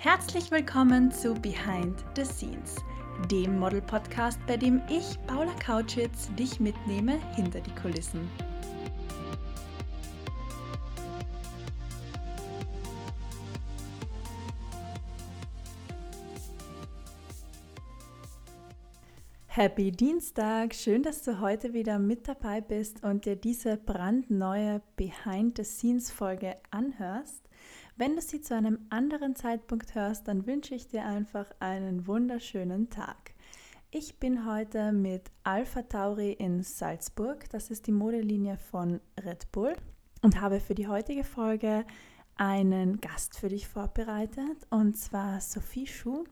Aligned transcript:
Herzlich 0.00 0.52
willkommen 0.52 1.10
zu 1.10 1.34
Behind 1.34 2.04
the 2.14 2.24
Scenes, 2.24 2.76
dem 3.32 3.58
Model-Podcast, 3.58 4.38
bei 4.46 4.56
dem 4.56 4.80
ich, 4.88 5.18
Paula 5.26 5.52
Kautschitz, 5.54 6.32
dich 6.36 6.60
mitnehme 6.60 7.18
hinter 7.34 7.58
die 7.60 7.74
Kulissen. 7.74 8.30
Happy 19.48 19.90
Dienstag! 19.90 20.76
Schön, 20.76 21.02
dass 21.02 21.24
du 21.24 21.40
heute 21.40 21.72
wieder 21.72 21.98
mit 21.98 22.28
dabei 22.28 22.60
bist 22.60 23.02
und 23.02 23.24
dir 23.24 23.34
diese 23.34 23.76
brandneue 23.76 24.80
Behind 24.94 25.56
the 25.56 25.64
Scenes 25.64 26.12
Folge 26.12 26.54
anhörst. 26.70 27.48
Wenn 27.98 28.14
du 28.14 28.22
sie 28.22 28.40
zu 28.40 28.54
einem 28.54 28.86
anderen 28.90 29.34
Zeitpunkt 29.34 29.96
hörst, 29.96 30.28
dann 30.28 30.46
wünsche 30.46 30.72
ich 30.72 30.86
dir 30.86 31.04
einfach 31.04 31.50
einen 31.58 32.06
wunderschönen 32.06 32.90
Tag. 32.90 33.32
Ich 33.90 34.20
bin 34.20 34.46
heute 34.46 34.92
mit 34.92 35.32
Alpha 35.42 35.82
Tauri 35.82 36.30
in 36.30 36.62
Salzburg, 36.62 37.50
das 37.50 37.72
ist 37.72 37.88
die 37.88 37.92
Modelinie 37.92 38.56
von 38.56 39.00
Red 39.20 39.50
Bull, 39.50 39.74
und 40.22 40.40
habe 40.40 40.60
für 40.60 40.76
die 40.76 40.86
heutige 40.86 41.24
Folge 41.24 41.84
einen 42.36 43.00
Gast 43.00 43.36
für 43.36 43.48
dich 43.48 43.66
vorbereitet, 43.66 44.64
und 44.70 44.96
zwar 44.96 45.40
Sophie 45.40 45.88
Schuh. 45.88 46.22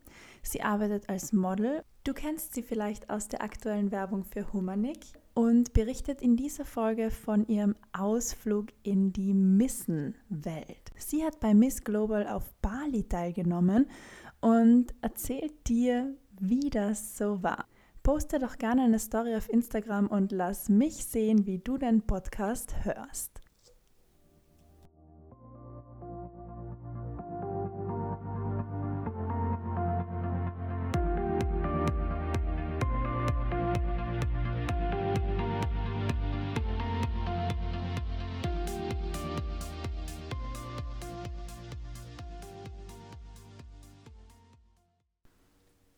Sie 0.45 0.63
arbeitet 0.63 1.09
als 1.09 1.33
Model. 1.33 1.83
Du 2.05 2.15
kennst 2.15 2.55
sie 2.55 2.63
vielleicht 2.63 3.11
aus 3.11 3.27
der 3.27 3.43
aktuellen 3.43 3.91
Werbung 3.91 4.23
für 4.23 4.53
Humanik 4.53 5.01
und 5.37 5.75
berichtet 5.75 6.23
in 6.23 6.35
dieser 6.35 6.65
Folge 6.65 7.11
von 7.11 7.47
ihrem 7.47 7.77
Ausflug 7.93 8.69
in 8.83 9.13
die 9.13 9.35
Missen-Welt. 9.35 10.91
Sie 10.97 11.23
hat 11.23 11.41
bei 11.41 11.53
Miss 11.53 11.85
Global 11.85 12.27
auf 12.27 12.55
Bali 12.63 13.05
teilgenommen 13.05 13.87
und 14.41 14.95
erzählt 15.03 15.69
dir, 15.69 16.17
wie 16.41 16.71
das 16.71 17.19
so 17.19 17.43
war. 17.43 17.67
Poste 18.03 18.39
doch 18.39 18.57
gerne 18.57 18.85
eine 18.85 18.99
Story 18.99 19.37
auf 19.37 19.51
Instagram 19.51 20.07
und 20.07 20.33
lass 20.33 20.71
mich 20.71 21.05
sehen, 21.05 21.45
wie 21.45 21.59
du 21.59 21.77
den 21.77 22.01
Podcast 22.01 22.75
hörst. 22.85 23.46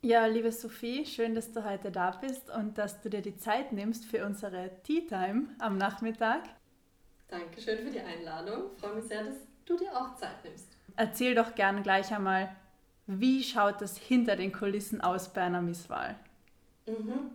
Ja, 0.08 0.24
liebe 0.24 0.50
Sophie, 0.50 1.04
schön, 1.04 1.34
dass 1.34 1.52
du 1.52 1.62
heute 1.62 1.92
da 1.92 2.12
bist 2.12 2.48
und 2.48 2.78
dass 2.78 3.02
du 3.02 3.10
dir 3.10 3.20
die 3.20 3.36
Zeit 3.36 3.72
nimmst 3.72 4.06
für 4.06 4.24
unsere 4.24 4.70
Tea 4.82 5.06
Time 5.06 5.48
am 5.58 5.76
Nachmittag. 5.76 6.44
Dankeschön 7.28 7.76
für 7.76 7.90
die 7.90 8.00
Einladung. 8.00 8.70
Ich 8.74 8.80
freue 8.80 8.94
mich 8.94 9.04
sehr, 9.04 9.24
dass 9.24 9.34
du 9.66 9.76
dir 9.76 9.94
auch 9.94 10.16
Zeit 10.16 10.42
nimmst. 10.44 10.68
Erzähl 10.96 11.34
doch 11.34 11.54
gern 11.54 11.82
gleich 11.82 12.10
einmal, 12.10 12.56
wie 13.06 13.42
schaut 13.42 13.82
das 13.82 13.98
hinter 13.98 14.34
den 14.34 14.50
Kulissen 14.50 15.02
aus 15.02 15.30
bei 15.30 15.42
einer 15.42 15.60
Misswahl? 15.60 16.16
Mhm. 16.86 17.28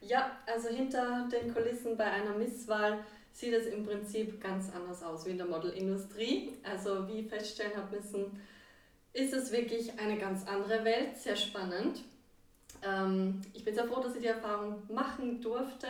Ja, 0.00 0.38
also 0.46 0.68
hinter 0.68 1.28
den 1.32 1.52
Kulissen 1.52 1.96
bei 1.96 2.04
einer 2.04 2.34
Misswahl 2.34 3.00
sieht 3.32 3.54
es 3.54 3.66
im 3.66 3.84
Prinzip 3.84 4.40
ganz 4.40 4.72
anders 4.72 5.02
aus 5.02 5.26
wie 5.26 5.30
in 5.30 5.38
der 5.38 5.48
Modelindustrie. 5.48 6.52
Also 6.62 7.08
wie 7.08 7.24
feststellen 7.24 7.76
habe 7.76 7.96
müssen, 7.96 8.40
ist 9.14 9.34
es 9.34 9.50
wirklich 9.50 9.98
eine 9.98 10.16
ganz 10.16 10.46
andere 10.46 10.84
Welt, 10.84 11.16
sehr 11.16 11.34
spannend. 11.34 12.04
Ähm, 12.82 13.40
ich 13.52 13.64
bin 13.64 13.74
sehr 13.74 13.86
froh, 13.86 14.00
dass 14.02 14.14
ich 14.14 14.22
die 14.22 14.28
Erfahrung 14.28 14.82
machen 14.88 15.40
durfte. 15.40 15.88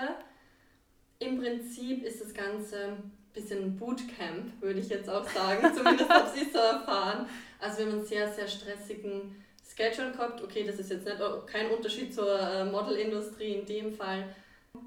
Im 1.19 1.39
Prinzip 1.39 2.05
ist 2.05 2.21
das 2.21 2.33
Ganze 2.33 2.85
ein 2.85 3.13
bisschen 3.33 3.77
Bootcamp, 3.77 4.61
würde 4.61 4.81
ich 4.81 4.89
jetzt 4.89 5.09
auch 5.09 5.29
sagen. 5.29 5.73
Zumindest 5.77 6.11
habe 6.11 6.31
ich 6.35 6.53
so 6.53 6.59
erfahren. 6.59 7.27
Also 7.61 7.79
wir 7.79 7.87
haben 7.87 7.93
einen 7.99 8.07
sehr, 8.07 8.33
sehr 8.33 8.49
stressigen 8.49 9.37
Schedule 9.81 10.13
gehabt. 10.13 10.43
Okay, 10.43 10.65
das 10.65 10.79
ist 10.79 10.91
jetzt 10.91 11.05
nicht, 11.05 11.19
kein 11.47 11.71
Unterschied 11.71 12.15
zur 12.15 12.39
äh, 12.39 12.65
Modelindustrie 12.65 13.55
in 13.55 13.67
dem 13.67 13.95
Fall. 13.95 14.25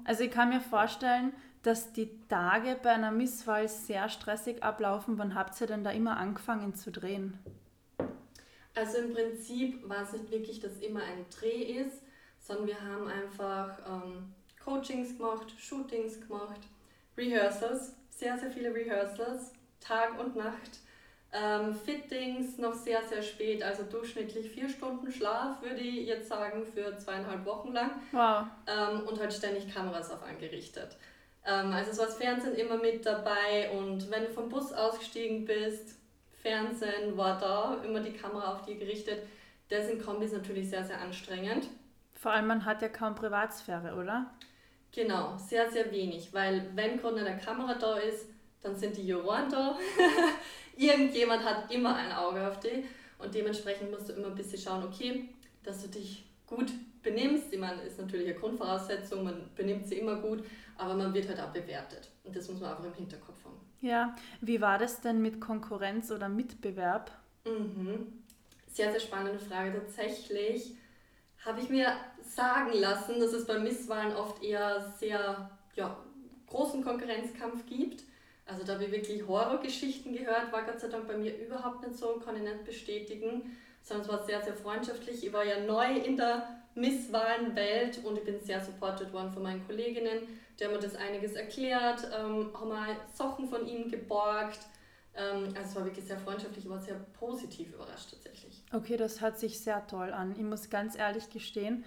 Also 0.04 0.24
ich 0.24 0.30
kann 0.30 0.50
mir 0.50 0.60
vorstellen, 0.60 1.32
dass 1.62 1.92
die 1.92 2.10
Tage 2.28 2.76
bei 2.82 2.90
einer 2.90 3.10
Misswahl 3.10 3.68
sehr 3.68 4.08
stressig 4.08 4.62
ablaufen. 4.62 5.18
Wann 5.18 5.34
habt 5.34 5.58
ihr 5.60 5.66
denn 5.66 5.82
da 5.82 5.90
immer 5.90 6.16
angefangen 6.16 6.74
zu 6.74 6.92
drehen? 6.92 7.38
Also 8.74 8.98
im 8.98 9.12
Prinzip 9.12 9.88
war 9.88 10.02
es 10.02 10.12
nicht 10.12 10.30
wirklich, 10.30 10.60
dass 10.60 10.78
immer 10.78 11.02
ein 11.02 11.24
Dreh 11.30 11.80
ist, 11.80 12.02
sondern 12.40 12.66
wir 12.66 12.80
haben 12.80 13.06
einfach 13.06 13.78
ähm, 13.86 14.34
Coachings 14.62 15.16
gemacht, 15.16 15.52
Shootings 15.58 16.20
gemacht, 16.20 16.60
Rehearsals, 17.16 17.94
sehr, 18.10 18.36
sehr 18.38 18.50
viele 18.50 18.74
Rehearsals, 18.74 19.52
Tag 19.80 20.18
und 20.18 20.36
Nacht. 20.36 20.80
Ähm, 21.36 21.74
Fittings 21.74 22.58
noch 22.58 22.74
sehr, 22.74 23.02
sehr 23.02 23.22
spät, 23.22 23.62
also 23.62 23.82
durchschnittlich 23.82 24.50
vier 24.50 24.68
Stunden 24.68 25.10
Schlaf, 25.10 25.60
würde 25.62 25.80
ich 25.80 26.06
jetzt 26.06 26.28
sagen, 26.28 26.64
für 26.64 26.96
zweieinhalb 26.96 27.44
Wochen 27.44 27.72
lang. 27.72 27.90
Wow. 28.12 28.46
Ähm, 28.68 29.00
und 29.00 29.18
halt 29.18 29.32
ständig 29.32 29.72
Kameras 29.72 30.12
auf 30.12 30.22
angerichtet. 30.22 30.96
Ähm, 31.44 31.72
also 31.72 31.90
es 31.90 31.98
war 31.98 32.06
das 32.06 32.16
Fernsehen 32.16 32.54
immer 32.54 32.76
mit 32.76 33.04
dabei 33.04 33.70
und 33.72 34.10
wenn 34.12 34.24
du 34.24 34.30
vom 34.30 34.48
Bus 34.48 34.72
ausgestiegen 34.72 35.44
bist, 35.44 35.96
Fernsehen 36.44 37.16
war 37.16 37.38
da, 37.38 37.82
immer 37.82 38.00
die 38.00 38.12
Kamera 38.12 38.52
auf 38.52 38.66
die 38.66 38.76
gerichtet. 38.76 39.22
Das 39.70 39.88
in 39.88 40.00
Kombi 40.00 40.26
ist 40.26 40.34
natürlich 40.34 40.68
sehr, 40.68 40.84
sehr 40.84 41.00
anstrengend. 41.00 41.68
Vor 42.12 42.32
allem, 42.32 42.46
man 42.46 42.66
hat 42.66 42.82
ja 42.82 42.88
kaum 42.88 43.14
Privatsphäre, 43.14 43.94
oder? 43.94 44.30
Genau, 44.92 45.38
sehr, 45.38 45.70
sehr 45.70 45.90
wenig, 45.90 46.34
weil 46.34 46.70
wenn 46.74 46.98
gerade 46.98 47.24
eine 47.24 47.38
Kamera 47.38 47.74
da 47.74 47.96
ist, 47.96 48.26
dann 48.60 48.76
sind 48.76 48.96
die 48.96 49.06
Juroren 49.06 49.48
da. 49.48 49.78
Irgendjemand 50.76 51.42
hat 51.44 51.72
immer 51.72 51.96
ein 51.96 52.12
Auge 52.12 52.46
auf 52.46 52.60
dich 52.60 52.84
und 53.18 53.34
dementsprechend 53.34 53.90
musst 53.90 54.10
du 54.10 54.12
immer 54.12 54.28
ein 54.28 54.34
bisschen 54.34 54.60
schauen, 54.60 54.84
okay, 54.84 55.30
dass 55.62 55.82
du 55.82 55.88
dich 55.88 56.26
gut 56.46 56.70
benimmst. 57.02 57.52
Ich 57.54 57.58
meine, 57.58 57.80
ist 57.82 57.98
natürlich 57.98 58.28
eine 58.28 58.38
Grundvoraussetzung, 58.38 59.24
man 59.24 59.50
benimmt 59.56 59.86
sie 59.86 59.98
immer 59.98 60.16
gut, 60.16 60.44
aber 60.76 60.94
man 60.94 61.14
wird 61.14 61.26
halt 61.26 61.40
auch 61.40 61.52
bewertet 61.52 62.10
und 62.22 62.36
das 62.36 62.48
muss 62.50 62.60
man 62.60 62.70
einfach 62.70 62.84
im 62.84 62.94
Hinterkopf 62.94 63.42
haben. 63.44 63.63
Ja, 63.84 64.16
wie 64.40 64.62
war 64.62 64.78
das 64.78 65.02
denn 65.02 65.20
mit 65.20 65.42
Konkurrenz 65.42 66.10
oder 66.10 66.30
Mitbewerb? 66.30 67.10
Mhm. 67.44 68.24
Sehr, 68.66 68.90
sehr 68.90 69.00
spannende 69.00 69.38
Frage. 69.38 69.74
Tatsächlich 69.74 70.74
habe 71.44 71.60
ich 71.60 71.68
mir 71.68 71.92
sagen 72.22 72.72
lassen, 72.72 73.20
dass 73.20 73.34
es 73.34 73.46
bei 73.46 73.58
Misswahlen 73.58 74.16
oft 74.16 74.42
eher 74.42 74.90
sehr 74.98 75.50
ja, 75.76 75.98
großen 76.46 76.82
Konkurrenzkampf 76.82 77.66
gibt. 77.66 78.04
Also 78.46 78.64
da 78.64 78.74
habe 78.74 78.86
ich 78.86 78.90
wirklich 78.90 79.26
Horrorgeschichten 79.28 80.14
gehört, 80.14 80.50
war 80.50 80.64
Gott 80.64 80.80
sei 80.80 80.88
Dank 80.88 81.06
bei 81.06 81.18
mir 81.18 81.36
überhaupt 81.36 81.86
nicht 81.86 81.98
so, 81.98 82.18
kann 82.24 82.36
ich 82.36 82.42
nicht 82.42 82.64
bestätigen, 82.64 83.54
sondern 83.82 84.06
es 84.06 84.12
war 84.12 84.24
sehr, 84.24 84.42
sehr 84.42 84.54
freundschaftlich. 84.54 85.26
Ich 85.26 85.32
war 85.34 85.44
ja 85.44 85.60
neu 85.60 85.94
in 85.94 86.16
der 86.16 86.48
Misswahlenwelt 86.74 88.02
und 88.02 88.16
ich 88.16 88.24
bin 88.24 88.40
sehr 88.40 88.64
supported 88.64 89.12
worden 89.12 89.30
von 89.30 89.42
meinen 89.42 89.66
Kolleginnen 89.66 90.26
haben 90.62 90.72
mir 90.72 90.78
das 90.78 90.96
einiges 90.96 91.32
erklärt, 91.32 92.08
ähm, 92.16 92.50
haben 92.54 92.68
mal 92.68 92.96
Sachen 93.12 93.48
von 93.48 93.66
ihm 93.66 93.90
geborgt. 93.90 94.60
Ähm, 95.16 95.54
also 95.56 95.60
es 95.60 95.76
war 95.76 95.84
wirklich 95.84 96.04
sehr 96.04 96.18
freundschaftlich, 96.18 96.64
ich 96.64 96.70
war 96.70 96.80
sehr 96.80 96.96
positiv 97.18 97.72
überrascht 97.72 98.10
tatsächlich. 98.10 98.62
Okay, 98.72 98.96
das 98.96 99.20
hört 99.20 99.38
sich 99.38 99.60
sehr 99.60 99.86
toll 99.86 100.12
an. 100.12 100.32
Ich 100.32 100.42
muss 100.42 100.70
ganz 100.70 100.96
ehrlich 100.96 101.30
gestehen, 101.30 101.84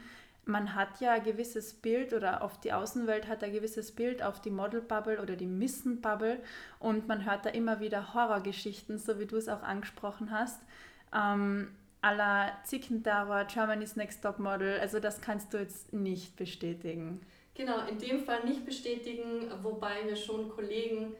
man 0.47 0.75
hat 0.75 1.01
ja 1.01 1.13
ein 1.13 1.23
gewisses 1.23 1.73
Bild 1.73 2.13
oder 2.13 2.41
auf 2.41 2.59
die 2.59 2.71
Außenwelt 2.71 3.27
hat 3.27 3.43
ein 3.43 3.51
gewisses 3.51 3.91
Bild 3.91 4.23
auf 4.23 4.41
die 4.41 4.49
Model-Bubble 4.49 5.21
oder 5.21 5.35
die 5.35 5.45
Missen-Bubble 5.45 6.39
und 6.79 7.07
man 7.07 7.25
hört 7.25 7.45
da 7.45 7.49
immer 7.49 7.79
wieder 7.81 8.13
Horrorgeschichten, 8.13 8.97
so 8.97 9.19
wie 9.19 9.25
du 9.25 9.35
es 9.35 9.49
auch 9.49 9.61
angesprochen 9.61 10.31
hast. 10.31 10.61
Ähm, 11.13 11.75
aller 12.01 12.51
Zickenterror, 12.63 13.43
Germany's 13.45 13.97
Next 13.97 14.21
Top 14.21 14.39
Model, 14.39 14.79
also 14.79 14.99
das 14.99 15.19
kannst 15.19 15.53
du 15.53 15.57
jetzt 15.57 15.91
nicht 15.91 16.37
bestätigen. 16.37 17.21
Genau, 17.57 17.79
in 17.87 17.97
dem 17.97 18.23
Fall 18.23 18.45
nicht 18.45 18.65
bestätigen, 18.67 19.51
wobei 19.63 20.03
mir 20.03 20.15
schon 20.15 20.47
Kollegen 20.47 21.15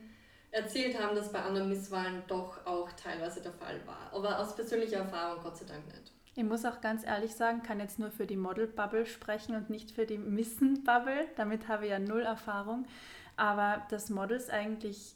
erzählt 0.52 1.02
haben, 1.02 1.16
dass 1.16 1.32
bei 1.32 1.42
anderen 1.42 1.70
Misswahlen 1.70 2.22
doch 2.28 2.64
auch 2.64 2.92
teilweise 2.92 3.42
der 3.42 3.54
Fall 3.54 3.82
war. 3.88 4.12
Aber 4.14 4.38
aus 4.40 4.56
persönlicher 4.56 4.98
Erfahrung 4.98 5.44
Gott 5.44 5.58
sei 5.58 5.66
Dank 5.66 5.88
nicht. 5.88 6.12
Ich 6.36 6.44
muss 6.44 6.64
auch 6.66 6.80
ganz 6.80 7.04
ehrlich 7.04 7.34
sagen, 7.34 7.64
kann 7.64 7.80
jetzt 7.80 7.98
nur 7.98 8.12
für 8.12 8.28
die 8.28 8.36
Model-Bubble 8.36 9.08
sprechen 9.08 9.56
und 9.56 9.72
nicht 9.72 9.90
für 9.90 10.06
die 10.06 10.20
Missen-Bubble. 10.20 11.26
Damit 11.36 11.68
habe 11.68 11.86
ich 11.86 11.90
ja 11.90 11.98
null 11.98 12.22
Erfahrung. 12.22 12.86
Aber 13.36 13.88
dass 13.90 14.12
Models 14.12 14.52
eigentlich 14.52 15.16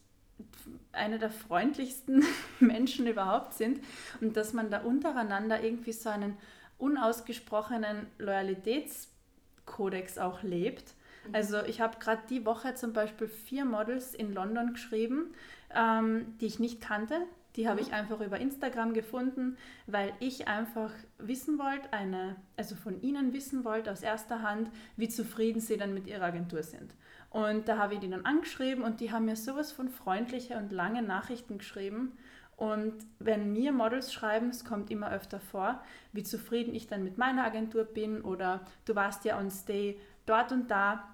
eine 0.92 1.20
der 1.20 1.30
freundlichsten 1.30 2.26
Menschen 2.60 3.06
überhaupt 3.06 3.54
sind 3.54 3.80
und 4.22 4.36
dass 4.36 4.54
man 4.54 4.72
da 4.72 4.82
untereinander 4.82 5.64
irgendwie 5.64 5.94
so 5.94 6.10
einen 6.10 6.36
unausgesprochenen 6.80 8.08
Loyalitätskodex 8.18 10.18
auch 10.18 10.42
lebt. 10.42 10.96
Also 11.34 11.64
ich 11.66 11.82
habe 11.82 12.00
gerade 12.00 12.22
die 12.30 12.46
Woche 12.46 12.74
zum 12.76 12.94
Beispiel 12.94 13.28
vier 13.28 13.66
Models 13.66 14.14
in 14.14 14.34
London 14.34 14.74
geschrieben, 14.74 15.34
ähm, 15.74 16.38
die 16.40 16.48
ich 16.48 16.60
nicht 16.60 16.82
kannte, 16.82 17.22
Die 17.58 17.68
habe 17.68 17.82
ich 17.82 17.92
einfach 17.92 18.22
über 18.22 18.40
Instagram 18.40 18.94
gefunden, 18.94 19.58
weil 19.86 20.14
ich 20.20 20.48
einfach 20.48 20.92
wissen 21.18 21.60
wollte, 21.60 21.92
eine, 21.92 22.38
also 22.56 22.76
von 22.76 23.02
Ihnen 23.02 23.34
wissen 23.34 23.66
wollte 23.66 23.92
aus 23.92 24.04
erster 24.04 24.42
Hand, 24.42 24.72
wie 24.96 25.10
zufrieden 25.10 25.60
Sie 25.60 25.76
dann 25.78 25.94
mit 25.94 26.08
Ihrer 26.08 26.26
Agentur 26.26 26.64
sind. 26.64 26.96
Und 27.30 27.68
da 27.68 27.78
habe 27.78 27.96
ich 27.96 28.00
die 28.00 28.10
dann 28.10 28.26
angeschrieben 28.26 28.84
und 28.84 29.02
die 29.02 29.12
haben 29.12 29.26
mir 29.26 29.36
sowas 29.36 29.72
von 29.72 29.90
freundliche 29.90 30.58
und 30.58 30.72
lange 30.72 31.02
Nachrichten 31.02 31.58
geschrieben. 31.58 32.18
Und 32.56 32.94
wenn 33.20 33.52
mir 33.52 33.72
Models 33.74 34.14
schreiben, 34.14 34.50
es 34.50 34.64
kommt 34.64 34.90
immer 34.92 35.12
öfter 35.12 35.40
vor, 35.40 35.82
wie 36.14 36.24
zufrieden 36.24 36.74
ich 36.76 36.88
dann 36.88 37.04
mit 37.04 37.18
meiner 37.18 37.44
Agentur 37.44 37.84
bin 37.86 38.22
oder 38.22 38.62
du 38.86 38.96
warst 38.96 39.26
ja 39.26 39.38
on 39.40 39.50
stay 39.52 40.00
dort 40.26 40.52
und 40.52 40.70
da, 40.70 41.11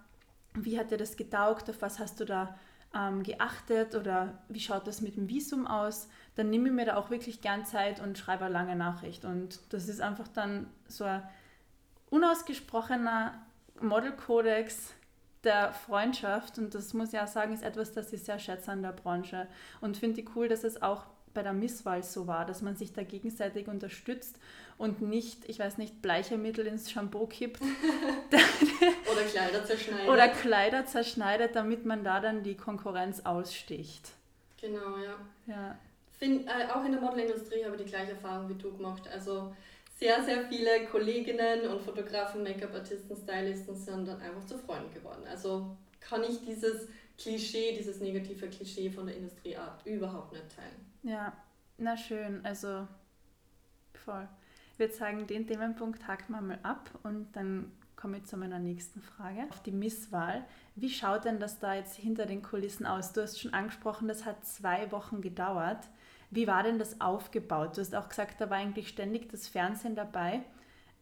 wie 0.65 0.79
hat 0.79 0.91
dir 0.91 0.97
das 0.97 1.17
getaugt, 1.17 1.69
auf 1.69 1.81
was 1.81 1.99
hast 1.99 2.19
du 2.19 2.25
da 2.25 2.57
ähm, 2.95 3.23
geachtet? 3.23 3.95
Oder 3.95 4.37
wie 4.49 4.59
schaut 4.59 4.87
das 4.87 5.01
mit 5.01 5.15
dem 5.15 5.29
Visum 5.29 5.67
aus, 5.67 6.09
dann 6.35 6.49
nehme 6.49 6.69
ich 6.69 6.75
mir 6.75 6.85
da 6.85 6.97
auch 6.97 7.09
wirklich 7.09 7.41
gern 7.41 7.65
Zeit 7.65 7.99
und 7.99 8.17
schreibe 8.17 8.45
eine 8.45 8.53
lange 8.53 8.75
Nachricht. 8.75 9.25
Und 9.25 9.59
das 9.69 9.87
ist 9.87 10.01
einfach 10.01 10.27
dann 10.27 10.67
so 10.87 11.03
ein 11.03 11.23
unausgesprochener 12.09 13.33
Modelkodex 13.81 14.93
der 15.43 15.73
Freundschaft. 15.73 16.57
Und 16.57 16.75
das 16.75 16.93
muss 16.93 17.13
ich 17.13 17.19
auch 17.19 17.27
sagen, 17.27 17.53
ist 17.53 17.63
etwas, 17.63 17.93
das 17.93 18.13
ich 18.13 18.23
sehr 18.23 18.39
schätze 18.39 18.71
an 18.71 18.81
der 18.81 18.91
Branche. 18.91 19.47
Und 19.81 19.97
finde 19.97 20.21
ich 20.21 20.35
cool, 20.35 20.47
dass 20.47 20.63
es 20.63 20.81
auch 20.81 21.05
bei 21.37 21.43
der 21.43 21.53
Misswahl 21.53 22.01
so 22.01 22.25
war, 22.25 22.47
dass 22.47 22.63
man 22.63 22.75
sich 22.75 22.93
da 22.93 23.03
gegenseitig 23.03 23.67
unterstützt 23.67 24.39
und 24.79 25.03
nicht, 25.03 25.47
ich 25.47 25.59
weiß 25.59 25.77
nicht, 25.77 26.01
Bleichermittel 26.01 26.65
ins 26.65 26.89
Shampoo 26.89 27.27
kippt. 27.27 27.61
Oder 29.11 29.21
Kleider 29.21 29.63
zerschneidet. 29.63 30.09
Oder 30.09 30.27
Kleider 30.29 30.85
zerschneidet, 30.87 31.55
damit 31.55 31.85
man 31.85 32.03
da 32.03 32.19
dann 32.19 32.41
die 32.41 32.57
Konkurrenz 32.57 33.21
aussticht. 33.23 34.13
Genau, 34.59 34.97
ja. 34.97 35.15
ja. 35.45 35.77
Find, 36.17 36.47
äh, 36.47 36.71
auch 36.73 36.83
in 36.83 36.93
der 36.93 37.01
Modelindustrie 37.01 37.63
habe 37.63 37.75
ich 37.75 37.83
die 37.83 37.89
gleiche 37.89 38.13
Erfahrung 38.13 38.49
wie 38.49 38.55
du 38.55 38.75
gemacht. 38.75 39.07
Also 39.13 39.53
sehr, 39.99 40.23
sehr 40.23 40.47
viele 40.47 40.87
Kolleginnen 40.87 41.67
und 41.67 41.83
Fotografen, 41.83 42.41
Make-up-Artisten, 42.41 43.15
Stylisten 43.15 43.75
sind 43.75 44.07
dann 44.07 44.19
einfach 44.21 44.47
zu 44.47 44.57
Freunden 44.57 44.91
geworden. 44.91 45.21
Also 45.29 45.77
kann 45.99 46.23
ich 46.23 46.43
dieses 46.43 46.87
Klischee, 47.19 47.75
dieses 47.77 47.99
negative 47.99 48.47
Klischee 48.47 48.89
von 48.89 49.05
der 49.05 49.17
Industrieart 49.17 49.85
überhaupt 49.85 50.33
nicht 50.33 50.55
teilen. 50.55 50.87
Ja, 51.07 51.31
na 51.77 51.95
schön, 51.95 52.45
also 52.45 52.85
voll. 53.93 54.27
Ich 54.73 54.79
würde 54.79 54.93
sagen, 54.93 55.25
den 55.25 55.47
Themenpunkt 55.47 56.05
haken 56.05 56.33
wir 56.33 56.41
mal 56.41 56.59
ab 56.63 56.89
und 57.03 57.31
dann 57.33 57.71
komme 57.95 58.17
ich 58.17 58.25
zu 58.25 58.35
meiner 58.35 58.59
nächsten 58.59 59.01
Frage. 59.01 59.47
Auf 59.49 59.63
die 59.63 59.71
Misswahl. 59.71 60.45
Wie 60.75 60.89
schaut 60.89 61.23
denn 61.23 61.39
das 61.39 61.59
da 61.59 61.75
jetzt 61.75 61.95
hinter 61.95 62.25
den 62.25 62.41
Kulissen 62.41 62.85
aus? 62.85 63.13
Du 63.13 63.21
hast 63.21 63.39
schon 63.39 63.53
angesprochen, 63.53 64.09
das 64.09 64.25
hat 64.25 64.45
zwei 64.45 64.91
Wochen 64.91 65.21
gedauert. 65.21 65.87
Wie 66.29 66.45
war 66.45 66.63
denn 66.63 66.77
das 66.77 66.99
aufgebaut? 66.99 67.77
Du 67.77 67.81
hast 67.81 67.95
auch 67.95 68.09
gesagt, 68.09 68.41
da 68.41 68.49
war 68.49 68.57
eigentlich 68.57 68.89
ständig 68.89 69.29
das 69.29 69.47
Fernsehen 69.47 69.95
dabei. 69.95 70.41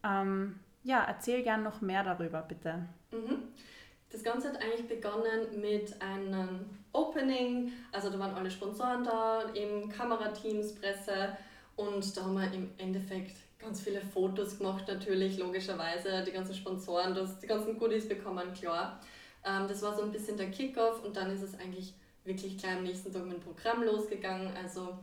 Ähm, 0.04 0.60
ja, 0.84 1.02
erzähl 1.02 1.42
gern 1.42 1.64
noch 1.64 1.80
mehr 1.80 2.04
darüber, 2.04 2.42
bitte. 2.42 2.86
Mhm. 3.10 3.42
Das 4.10 4.22
Ganze 4.22 4.50
hat 4.50 4.62
eigentlich 4.62 4.86
begonnen 4.86 5.60
mit 5.60 6.00
einem 6.00 6.64
Opening, 6.96 7.72
also 7.92 8.10
da 8.10 8.18
waren 8.18 8.34
alle 8.34 8.50
Sponsoren 8.50 9.04
da, 9.04 9.52
eben 9.54 9.88
Kamerateams, 9.88 10.74
Presse 10.74 11.36
und 11.76 12.16
da 12.16 12.22
haben 12.22 12.34
wir 12.34 12.52
im 12.52 12.70
Endeffekt 12.78 13.36
ganz 13.58 13.80
viele 13.80 14.00
Fotos 14.00 14.58
gemacht, 14.58 14.84
natürlich, 14.88 15.38
logischerweise, 15.38 16.24
die 16.26 16.32
ganzen 16.32 16.54
Sponsoren, 16.54 17.14
das, 17.14 17.38
die 17.38 17.46
ganzen 17.46 17.78
Goodies 17.78 18.08
bekommen, 18.08 18.52
klar. 18.54 19.00
Ähm, 19.44 19.66
das 19.68 19.82
war 19.82 19.94
so 19.94 20.02
ein 20.02 20.12
bisschen 20.12 20.36
der 20.36 20.50
Kickoff 20.50 21.04
und 21.04 21.16
dann 21.16 21.30
ist 21.30 21.42
es 21.42 21.58
eigentlich 21.58 21.94
wirklich 22.24 22.58
gleich 22.58 22.76
am 22.76 22.82
nächsten 22.82 23.12
Tag 23.12 23.24
mit 23.24 23.34
dem 23.34 23.40
Programm 23.40 23.82
losgegangen. 23.82 24.52
Also 24.56 24.98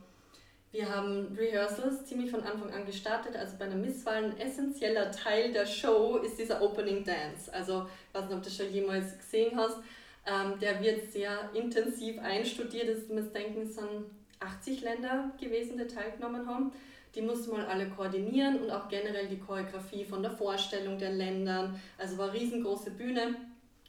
wir 0.70 0.88
haben 0.88 1.34
Rehearsals 1.38 2.04
ziemlich 2.04 2.30
von 2.30 2.42
Anfang 2.42 2.70
an 2.72 2.84
gestartet. 2.84 3.36
Also 3.36 3.56
bei 3.58 3.64
einer 3.64 3.76
Misswahl 3.76 4.24
ein 4.24 4.38
essentieller 4.38 5.10
Teil 5.10 5.52
der 5.52 5.66
Show 5.66 6.18
ist 6.18 6.38
dieser 6.38 6.60
Opening 6.60 7.04
Dance. 7.04 7.52
Also 7.52 7.86
ich 8.08 8.14
weiß 8.14 8.24
nicht, 8.24 8.34
ob 8.34 8.42
du 8.42 8.48
das 8.48 8.56
schon 8.56 8.72
jemals 8.72 9.16
gesehen 9.16 9.56
hast. 9.56 9.78
Ähm, 10.26 10.58
der 10.60 10.82
wird 10.82 11.12
sehr 11.12 11.50
intensiv 11.54 12.18
einstudiert. 12.20 12.88
Das 12.88 13.08
muss 13.08 13.32
denken, 13.32 13.62
es 13.62 13.74
sind 13.74 14.06
80 14.40 14.80
Länder 14.82 15.32
gewesen, 15.40 15.76
die 15.78 15.86
teilgenommen 15.86 16.46
haben. 16.46 16.72
Die 17.14 17.22
musste 17.22 17.50
man 17.50 17.66
alle 17.66 17.88
koordinieren 17.90 18.60
und 18.62 18.70
auch 18.70 18.88
generell 18.88 19.28
die 19.28 19.38
Choreografie 19.38 20.04
von 20.04 20.22
der 20.22 20.32
Vorstellung 20.32 20.98
der 20.98 21.12
Ländern. 21.12 21.80
Also 21.98 22.18
war 22.18 22.30
eine 22.30 22.40
riesengroße 22.40 22.90
Bühne 22.92 23.36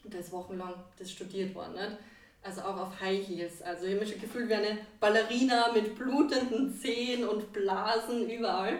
und 0.03 0.13
da 0.13 0.19
ist 0.19 0.31
wochenlang 0.31 0.75
das 0.99 1.11
studiert 1.11 1.55
worden. 1.55 1.73
Nicht? 1.73 1.97
also 2.45 2.61
auch 2.61 2.77
auf 2.77 3.01
High 3.01 3.27
Heels. 3.27 3.61
Also 3.61 3.87
ich 3.87 3.95
habe 3.95 4.05
schon 4.05 4.21
gefühlt 4.21 4.49
wie 4.49 4.53
eine 4.53 4.77
Ballerina 4.99 5.71
mit 5.73 5.95
blutenden 5.95 6.73
Zehen 6.77 7.27
und 7.27 7.51
Blasen 7.51 8.29
überall. 8.29 8.79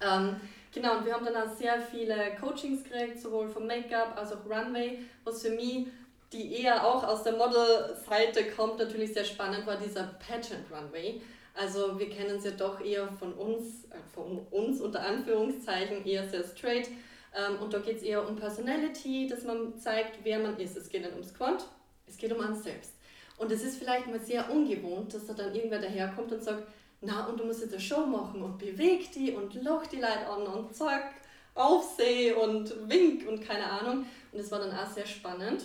Ähm, 0.00 0.36
genau, 0.74 0.98
und 0.98 1.06
wir 1.06 1.14
haben 1.14 1.24
dann 1.24 1.36
auch 1.36 1.54
sehr 1.54 1.80
viele 1.80 2.34
Coachings 2.40 2.82
gekriegt, 2.82 3.20
sowohl 3.20 3.48
vom 3.48 3.66
Make-up 3.66 4.16
als 4.16 4.32
auch 4.32 4.44
Runway, 4.44 4.98
was 5.22 5.42
für 5.42 5.50
mich, 5.50 5.86
die 6.32 6.62
eher 6.62 6.86
auch 6.86 7.02
aus 7.04 7.24
der 7.24 7.32
Model-Seite 7.32 8.50
kommt, 8.52 8.78
natürlich 8.78 9.12
sehr 9.12 9.24
spannend 9.24 9.66
war, 9.66 9.76
dieser 9.76 10.04
Pageant 10.04 10.70
Runway. 10.70 11.20
Also 11.54 11.98
wir 11.98 12.08
kennen 12.08 12.36
es 12.36 12.44
ja 12.44 12.52
doch 12.52 12.80
eher 12.80 13.08
von 13.12 13.32
uns, 13.32 13.84
äh, 13.86 13.96
von 14.14 14.46
uns 14.50 14.80
unter 14.80 15.00
Anführungszeichen, 15.00 16.06
eher 16.06 16.28
sehr 16.28 16.44
straight. 16.44 16.88
Ähm, 17.34 17.58
und 17.60 17.72
da 17.72 17.78
geht 17.78 17.96
es 17.96 18.02
eher 18.02 18.26
um 18.26 18.36
Personality, 18.36 19.26
dass 19.26 19.44
man 19.44 19.78
zeigt, 19.78 20.18
wer 20.22 20.38
man 20.38 20.58
ist. 20.58 20.76
Es 20.76 20.88
geht 20.88 21.02
nicht 21.02 21.12
ums 21.12 21.34
Quant, 21.34 21.64
es 22.06 22.16
geht 22.16 22.32
um 22.32 22.38
uns 22.38 22.62
selbst. 22.62 22.92
Und 23.36 23.50
es 23.50 23.62
ist 23.62 23.78
vielleicht 23.78 24.06
mal 24.06 24.20
sehr 24.20 24.50
ungewohnt, 24.50 25.14
dass 25.14 25.26
da 25.26 25.32
dann 25.32 25.54
irgendwer 25.54 25.80
daherkommt 25.80 26.30
und 26.32 26.42
sagt, 26.42 26.68
na, 27.00 27.26
und 27.26 27.40
du 27.40 27.44
musst 27.44 27.62
jetzt 27.62 27.72
eine 27.72 27.80
Show 27.80 28.04
machen 28.04 28.42
und 28.42 28.58
beweg 28.58 29.10
die 29.12 29.32
und 29.32 29.54
loch 29.62 29.86
die 29.86 29.96
Leute 29.96 30.26
an 30.28 30.42
und 30.42 30.74
zack, 30.74 31.14
aufseh 31.54 32.32
und 32.32 32.88
wink 32.88 33.26
und 33.26 33.40
keine 33.40 33.64
Ahnung. 33.64 34.04
Und 34.32 34.38
das 34.38 34.50
war 34.50 34.58
dann 34.58 34.76
auch 34.76 34.90
sehr 34.90 35.06
spannend, 35.06 35.64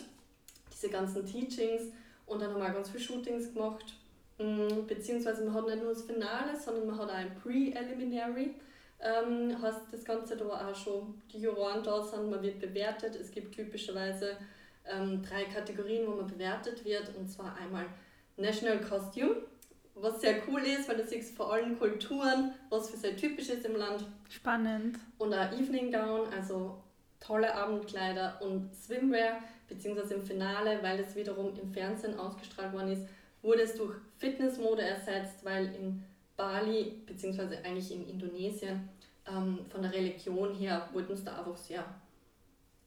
diese 0.75 0.89
ganzen 0.89 1.25
Teachings. 1.25 1.94
Und 2.25 2.42
dann 2.42 2.51
haben 2.51 2.62
wir 2.62 2.69
auch 2.69 2.74
ganz 2.74 2.89
viele 2.89 3.04
Shootings 3.04 3.54
gemacht. 3.54 3.94
Mm, 4.38 4.86
beziehungsweise 4.88 5.45
man 5.45 5.54
hat 5.54 5.66
nicht 5.68 5.81
nur 5.81 5.94
das 5.94 6.04
Finale, 6.04 6.60
sondern 6.60 6.88
man 6.88 6.98
hat 6.98 7.10
auch 7.10 7.13
ein 7.13 7.36
Pre-Eliminary. 7.36 8.56
Ähm, 9.00 9.62
heißt 9.62 9.81
das 9.92 10.04
Ganze 10.04 10.38
da 10.38 10.45
auch 10.45 10.75
schon, 10.75 11.22
die 11.31 11.39
Juroren 11.39 11.83
da 11.83 12.01
sind, 12.04 12.30
man 12.30 12.42
wird 12.42 12.60
bewertet. 12.60 13.16
Es 13.16 13.31
gibt 13.31 13.54
typischerweise 13.54 14.38
ähm, 14.86 15.22
drei 15.22 15.45
Kategorien, 15.45 16.07
wo 16.07 16.16
man 16.16 16.27
bewertet 16.27 16.83
wird. 16.83 17.12
Und 17.18 17.30
zwar 17.30 17.56
einmal 17.57 17.86
National 18.38 18.80
Costume, 18.81 19.38
was 19.94 20.21
sehr 20.21 20.42
cool 20.47 20.61
ist, 20.61 20.90
weil 20.90 20.97
du 20.97 21.06
siehst 21.06 21.35
vor 21.35 21.54
allen 21.54 21.78
Kulturen, 21.78 22.54
was 22.69 22.90
für 22.90 22.97
sehr 22.97 23.16
typisch 23.16 23.50
ist 23.50 23.66
im 23.66 23.76
Land. 23.76 24.06
Spannend. 24.30 24.97
Und 25.18 25.33
ein 25.33 25.54
Evening 25.54 25.92
Gown, 25.92 26.28
also 26.33 26.81
tolle 27.26 27.54
Abendkleider 27.54 28.42
und 28.42 28.74
Swimwear, 28.76 29.40
beziehungsweise 29.68 30.16
im 30.16 30.24
Finale, 30.24 30.80
weil 30.82 30.98
das 30.98 31.16
wiederum 31.16 31.58
im 31.60 31.72
Fernsehen 31.72 32.20
ausgestrahlt 32.20 32.74
worden 32.74 32.92
ist, 32.92 33.08
wurde 33.42 33.62
es 33.62 33.76
durch 33.76 33.96
Fitnessmode 34.18 34.82
ersetzt, 34.82 35.44
weil 35.44 35.74
in 35.76 36.04
Bali, 36.36 37.02
beziehungsweise 37.06 37.58
eigentlich 37.64 37.92
in 37.92 38.08
Indonesien, 38.08 38.90
ähm, 39.28 39.66
von 39.70 39.82
der 39.82 39.94
Religion 39.94 40.54
her, 40.54 40.90
wollten 40.94 41.14
es 41.14 41.24
da 41.24 41.38
einfach 41.38 41.58
sehr 41.58 41.84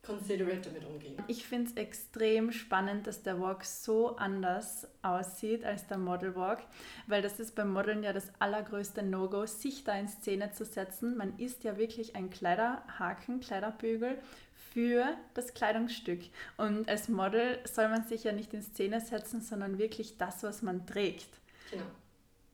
considerate 0.09 0.71
damit 0.71 0.85
umgehen. 0.87 1.15
Ich 1.27 1.47
finde 1.47 1.71
es 1.71 1.77
extrem 1.77 2.51
spannend, 2.51 3.07
dass 3.07 3.23
der 3.23 3.41
Walk 3.41 3.65
so 3.65 4.17
anders 4.17 4.89
aussieht 5.03 5.65
als 5.65 5.87
der 5.87 5.99
Model 5.99 6.35
Walk, 6.35 6.61
weil 7.07 7.23
das 7.23 7.39
ist 7.39 7.55
beim 7.55 7.73
Modeln 7.73 8.03
ja 8.03 8.13
das 8.13 8.31
allergrößte 8.39 9.03
No-Go, 9.03 9.47
sich 9.47 9.85
da 9.85 9.99
in 9.99 10.09
Szene 10.09 10.53
zu 10.53 10.65
setzen. 10.65 11.17
Man 11.17 11.39
ist 11.39 11.63
ja 11.65 11.77
wirklich 11.77 12.17
ein 12.17 12.31
Kleiderhaken, 12.31 13.41
Kleiderbügel 13.41 14.19
für 14.73 15.07
das 15.35 15.55
Kleidungsstück. 15.55 16.21
Und 16.57 16.89
als 16.89 17.09
Model 17.09 17.59
soll 17.65 17.89
man 17.89 18.05
sich 18.05 18.25
ja 18.25 18.33
nicht 18.33 18.55
in 18.55 18.63
Szene 18.63 19.01
setzen, 19.01 19.43
sondern 19.43 19.79
wirklich 19.79 20.17
das, 20.17 20.43
was 20.43 20.63
man 20.63 20.87
trägt. 20.87 21.29
Genau. 21.71 21.85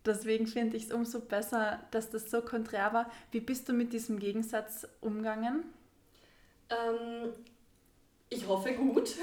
Deswegen 0.05 0.47
finde 0.47 0.77
ich 0.77 0.85
es 0.85 0.93
umso 0.93 1.21
besser, 1.21 1.81
dass 1.91 2.11
das 2.11 2.31
so 2.31 2.43
konträr 2.43 2.93
war. 2.93 3.11
Wie 3.31 3.41
bist 3.41 3.69
du 3.69 3.73
mit 3.73 3.93
diesem 3.93 4.19
Gegensatz 4.19 4.87
umgegangen? 5.01 5.65
Ähm, 6.71 7.33
ich 8.31 8.47
hoffe 8.47 8.73
gut. 8.73 9.11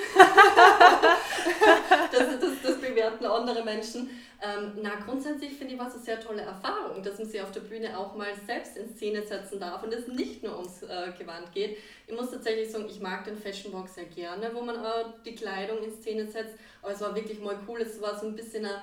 das, 2.11 2.39
das, 2.39 2.51
das 2.63 2.77
bewerten 2.79 3.25
andere 3.25 3.63
Menschen. 3.63 4.09
Ähm, 4.41 4.71
na, 4.81 4.95
grundsätzlich 5.05 5.53
finde 5.53 5.73
ich 5.73 5.79
was 5.79 5.93
eine 5.93 6.03
sehr 6.03 6.19
tolle 6.19 6.41
Erfahrung, 6.41 7.03
dass 7.03 7.19
man 7.19 7.27
sich 7.27 7.41
auf 7.41 7.51
der 7.51 7.59
Bühne 7.61 7.97
auch 7.97 8.15
mal 8.15 8.33
selbst 8.47 8.77
in 8.77 8.95
Szene 8.95 9.21
setzen 9.21 9.59
darf 9.59 9.83
und 9.83 9.93
es 9.93 10.07
nicht 10.07 10.41
nur 10.43 10.57
ums 10.57 10.81
äh, 10.83 11.11
Gewand 11.17 11.51
geht. 11.51 11.77
Ich 12.07 12.15
muss 12.15 12.31
tatsächlich 12.31 12.71
sagen, 12.71 12.87
ich 12.89 12.99
mag 13.01 13.25
den 13.25 13.37
Fashion 13.37 13.73
Walk 13.73 13.89
sehr 13.89 14.05
gerne, 14.05 14.49
wo 14.53 14.61
man 14.61 14.77
äh, 14.77 15.05
die 15.25 15.35
Kleidung 15.35 15.83
in 15.83 15.91
Szene 15.91 16.25
setzt. 16.27 16.55
Aber 16.81 16.93
es 16.93 17.01
war 17.01 17.13
wirklich 17.13 17.39
mal 17.39 17.57
cool. 17.67 17.81
Es 17.81 18.01
war 18.01 18.17
so 18.17 18.27
ein 18.27 18.35
bisschen 18.35 18.65
ein 18.65 18.81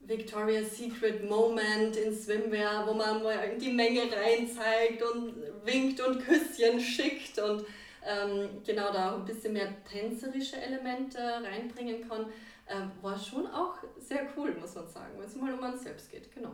Victoria's 0.00 0.76
Secret 0.76 1.28
Moment 1.28 1.96
in 1.96 2.14
Swimwear, 2.14 2.86
wo 2.86 2.94
man 2.94 3.22
mal 3.22 3.38
in 3.44 3.58
die 3.58 3.72
Menge 3.72 4.02
rein 4.02 4.48
zeigt 4.48 5.02
und 5.02 5.34
winkt 5.64 6.00
und 6.00 6.24
Küsschen 6.24 6.80
schickt 6.80 7.38
und 7.38 7.64
ähm, 8.06 8.62
genau 8.64 8.92
da 8.92 9.16
ein 9.16 9.24
bisschen 9.24 9.52
mehr 9.52 9.68
tänzerische 9.84 10.56
Elemente 10.60 11.18
reinbringen 11.18 12.08
kann, 12.08 12.26
äh, 12.66 13.02
war 13.02 13.18
schon 13.18 13.46
auch 13.46 13.74
sehr 13.98 14.28
cool, 14.36 14.54
muss 14.60 14.74
man 14.74 14.88
sagen, 14.88 15.14
wenn 15.18 15.26
es 15.26 15.36
mal 15.36 15.52
um 15.52 15.60
uns 15.60 15.82
selbst 15.82 16.10
geht. 16.10 16.32
Genau. 16.34 16.52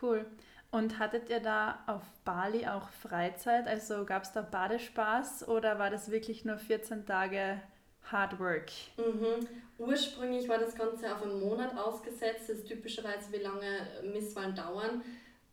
Cool. 0.00 0.26
Und 0.70 0.98
hattet 0.98 1.30
ihr 1.30 1.40
da 1.40 1.78
auf 1.86 2.02
Bali 2.24 2.66
auch 2.66 2.88
Freizeit? 2.90 3.66
Also 3.66 4.04
gab 4.04 4.24
es 4.24 4.32
da 4.32 4.42
Badespaß 4.42 5.48
oder 5.48 5.78
war 5.78 5.90
das 5.90 6.10
wirklich 6.10 6.44
nur 6.44 6.58
14 6.58 7.06
Tage 7.06 7.60
Hard 8.10 8.38
Work? 8.38 8.70
Mhm. 8.98 9.46
Ursprünglich 9.78 10.46
war 10.48 10.58
das 10.58 10.74
Ganze 10.74 11.14
auf 11.14 11.22
einen 11.22 11.40
Monat 11.40 11.76
ausgesetzt. 11.76 12.48
Das 12.48 12.58
ist 12.58 12.68
typischerweise, 12.68 13.32
wie 13.32 13.38
lange 13.38 13.86
Misswahlen 14.12 14.54
dauern. 14.54 15.02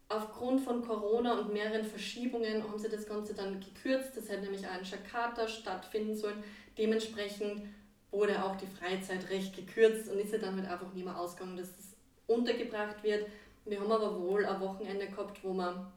Aufgrund 0.08 0.62
von 0.62 0.86
Corona 0.86 1.40
und 1.40 1.52
mehreren 1.52 1.84
Verschiebungen 1.84 2.64
haben 2.64 2.78
sie 2.78 2.90
das 2.90 3.08
Ganze 3.08 3.34
dann 3.34 3.60
gekürzt. 3.60 4.16
Das 4.16 4.30
hätte 4.30 4.44
nämlich 4.44 4.68
auch 4.68 4.80
in 4.80 4.86
Jakarta 4.86 5.48
stattfinden 5.48 6.16
sollen. 6.16 6.44
Dementsprechend 6.78 7.64
wurde 8.12 8.44
auch 8.44 8.56
die 8.56 8.68
Freizeit 8.68 9.30
recht 9.30 9.56
gekürzt 9.56 10.10
und 10.10 10.20
ist 10.20 10.32
ja 10.32 10.38
dann 10.38 10.58
halt 10.58 10.70
einfach 10.70 10.94
nicht 10.94 11.06
mehr 11.06 11.20
ausgegangen, 11.20 11.58
dass 11.58 11.76
das 11.76 11.96
untergebracht 12.28 13.04
wird. 13.04 13.28
Wir 13.66 13.80
haben 13.80 13.92
aber 13.92 14.20
wohl 14.22 14.46
ein 14.46 14.62
Wochenende 14.62 15.08
gehabt, 15.08 15.44
wo 15.44 15.54
wir 15.54 15.92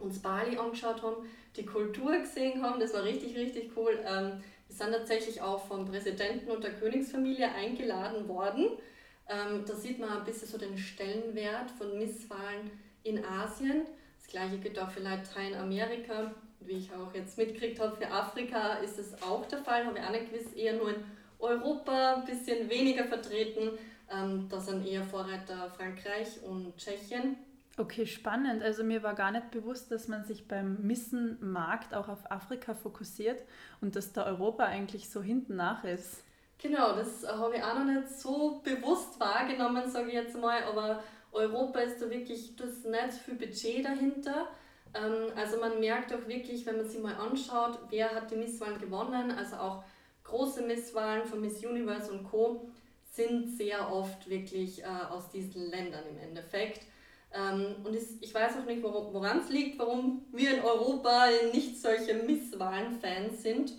uns 0.00 0.18
Bali 0.20 0.56
angeschaut 0.56 1.02
haben, 1.02 1.28
die 1.56 1.64
Kultur 1.64 2.18
gesehen 2.18 2.62
haben. 2.62 2.80
Das 2.80 2.92
war 2.92 3.04
richtig, 3.04 3.36
richtig 3.36 3.70
cool. 3.76 3.98
Ähm, 4.04 4.42
wir 4.66 4.76
sind 4.76 4.92
tatsächlich 4.92 5.40
auch 5.40 5.64
vom 5.66 5.86
Präsidenten 5.86 6.50
und 6.50 6.64
der 6.64 6.74
Königsfamilie 6.74 7.48
eingeladen 7.52 8.26
worden. 8.26 8.70
Ähm, 9.28 9.64
da 9.66 9.74
sieht 9.74 10.00
man 10.00 10.08
ein 10.08 10.24
bisschen 10.24 10.48
so 10.48 10.58
den 10.58 10.76
Stellenwert 10.76 11.70
von 11.70 11.96
Misswahlen 11.96 12.70
in 13.04 13.24
Asien. 13.24 13.82
Das 14.18 14.28
gleiche 14.28 14.58
gilt 14.58 14.78
auch 14.78 14.90
für 14.90 15.00
Lateinamerika. 15.00 16.34
Wie 16.60 16.72
ich 16.74 16.92
auch 16.92 17.12
jetzt 17.14 17.36
mitgekriegt 17.38 17.80
habe, 17.80 17.96
für 17.96 18.10
Afrika 18.10 18.74
ist 18.74 18.98
es 18.98 19.20
auch 19.22 19.46
der 19.46 19.58
Fall, 19.58 19.84
habe 19.84 19.98
ich 19.98 20.04
auch 20.04 20.10
nicht 20.10 20.30
gewusst, 20.30 20.56
eher 20.56 20.74
nur 20.74 20.90
in 20.90 21.04
Europa 21.40 22.14
ein 22.14 22.24
bisschen 22.24 22.70
weniger 22.70 23.04
vertreten. 23.04 23.78
Ähm, 24.10 24.46
da 24.48 24.60
sind 24.60 24.86
eher 24.86 25.02
Vorreiter 25.02 25.70
Frankreich 25.76 26.42
und 26.44 26.76
Tschechien. 26.76 27.36
Okay, 27.78 28.06
spannend. 28.06 28.62
Also 28.62 28.84
mir 28.84 29.02
war 29.02 29.14
gar 29.14 29.30
nicht 29.30 29.50
bewusst, 29.50 29.90
dass 29.90 30.06
man 30.06 30.24
sich 30.24 30.46
beim 30.46 30.82
Missen-Markt 30.82 31.94
auch 31.94 32.08
auf 32.08 32.30
Afrika 32.30 32.74
fokussiert 32.74 33.42
und 33.80 33.96
dass 33.96 34.12
da 34.12 34.26
Europa 34.26 34.64
eigentlich 34.64 35.08
so 35.10 35.22
hinten 35.22 35.56
nach 35.56 35.82
ist. 35.84 36.22
Genau, 36.58 36.94
das 36.94 37.26
habe 37.26 37.56
ich 37.56 37.62
auch 37.62 37.74
noch 37.74 37.86
nicht 37.86 38.08
so 38.08 38.60
bewusst 38.62 39.18
wahrgenommen, 39.18 39.90
sage 39.90 40.08
ich 40.08 40.14
jetzt 40.14 40.38
mal, 40.38 40.62
aber 40.64 41.02
Europa 41.32 41.80
ist 41.80 42.00
da 42.00 42.10
wirklich, 42.10 42.54
das 42.56 42.84
nicht 42.84 43.14
viel 43.24 43.34
Budget 43.34 43.84
dahinter. 43.84 44.48
Ähm, 44.94 45.32
also 45.36 45.58
man 45.58 45.80
merkt 45.80 46.12
auch 46.12 46.26
wirklich, 46.26 46.64
wenn 46.66 46.76
man 46.76 46.88
sich 46.88 47.00
mal 47.00 47.14
anschaut, 47.14 47.78
wer 47.90 48.14
hat 48.14 48.30
die 48.30 48.36
Misswahlen 48.36 48.78
gewonnen, 48.78 49.30
also 49.32 49.56
auch 49.56 49.84
große 50.24 50.62
Misswahlen 50.62 51.24
von 51.24 51.40
Miss 51.40 51.64
Universe 51.64 52.10
und 52.10 52.24
Co 52.24 52.68
sind 53.10 53.56
sehr 53.56 53.92
oft 53.92 54.28
wirklich 54.28 54.82
äh, 54.82 54.86
aus 54.86 55.30
diesen 55.30 55.70
Ländern 55.70 56.04
im 56.08 56.18
Endeffekt. 56.18 56.86
Ähm, 57.34 57.76
und 57.84 57.94
ich 57.94 58.34
weiß 58.34 58.58
auch 58.58 58.64
nicht, 58.64 58.82
woran 58.82 59.38
es 59.38 59.50
liegt, 59.50 59.78
warum 59.78 60.24
wir 60.32 60.56
in 60.56 60.62
Europa 60.62 61.26
nicht 61.52 61.80
solche 61.80 62.14
Misswahlen-Fans 62.14 63.42
sind. 63.42 63.72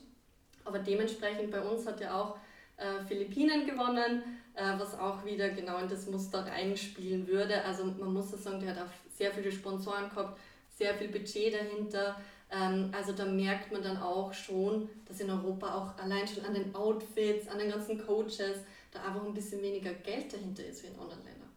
Aber 0.65 0.79
dementsprechend 0.79 1.51
bei 1.51 1.61
uns 1.61 1.85
hat 1.85 1.99
ja 1.99 2.19
auch 2.19 2.37
äh, 2.77 3.03
Philippinen 3.07 3.65
gewonnen, 3.65 4.23
äh, 4.55 4.77
was 4.77 4.97
auch 4.97 5.23
wieder 5.25 5.49
genau 5.49 5.77
in 5.77 5.89
das 5.89 6.07
Muster 6.07 6.45
reinspielen 6.45 7.27
würde. 7.27 7.63
Also 7.63 7.85
man 7.85 8.13
muss 8.13 8.31
sagen, 8.31 8.59
der 8.59 8.75
hat 8.75 8.83
auch 8.83 8.91
sehr 9.15 9.31
viele 9.31 9.51
Sponsoren 9.51 10.09
gehabt, 10.09 10.39
sehr 10.69 10.93
viel 10.95 11.09
Budget 11.09 11.53
dahinter. 11.53 12.15
Ähm, 12.51 12.91
also 12.91 13.13
da 13.13 13.25
merkt 13.25 13.71
man 13.71 13.81
dann 13.81 13.97
auch 13.97 14.33
schon, 14.33 14.89
dass 15.05 15.19
in 15.19 15.29
Europa 15.29 15.73
auch 15.73 16.03
allein 16.03 16.27
schon 16.27 16.45
an 16.45 16.53
den 16.53 16.73
Outfits, 16.75 17.47
an 17.47 17.59
den 17.59 17.69
ganzen 17.69 18.03
Coaches, 18.03 18.63
da 18.91 19.03
einfach 19.03 19.25
ein 19.25 19.33
bisschen 19.33 19.61
weniger 19.61 19.93
Geld 19.93 20.31
dahinter 20.33 20.63
ist 20.65 20.83
wie 20.83 20.87
in 20.87 20.99
anderen 20.99 21.23
Ländern. 21.23 21.49